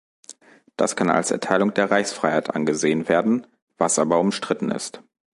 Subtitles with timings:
[0.77, 3.45] Das kann als Erteilung der Reichsfreiheit angesehen werden,
[3.77, 5.03] was aber umstritten ist.